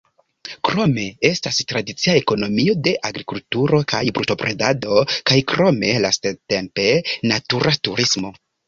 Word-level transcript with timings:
Krome 0.69 1.03
estas 1.29 1.59
tradicia 1.71 2.15
ekonomio 2.21 2.75
de 2.89 2.95
agrikulturo 3.11 3.83
kaj 3.95 4.03
brutobredado 4.17 5.07
kaj 5.13 5.41
krome 5.55 5.97
lastatempe 6.09 6.93
natura 7.35 7.81
turismo. 7.89 8.39